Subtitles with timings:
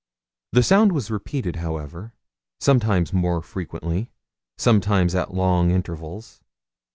[0.53, 2.13] The sound was repeated, however
[2.59, 4.09] sometimes more frequently,
[4.57, 6.41] sometimes at long intervals.